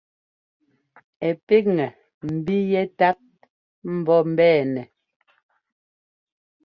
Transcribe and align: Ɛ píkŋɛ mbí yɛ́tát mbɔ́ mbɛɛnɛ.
Ɛ 1.27 1.29
píkŋɛ 1.45 1.87
mbí 2.33 2.55
yɛ́tát 2.71 3.17
mbɔ́ 3.95 4.19
mbɛɛnɛ. 4.31 4.81